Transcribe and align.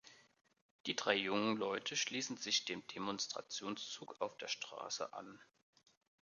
Die 0.87 0.95
drei 0.95 1.13
jungen 1.15 1.57
Leute 1.57 1.95
schließen 1.95 2.35
sich 2.35 2.65
dem 2.65 2.81
Demonstrationszug 2.87 4.19
auf 4.19 4.35
der 4.39 4.47
Straße 4.47 5.13
an. 5.13 5.39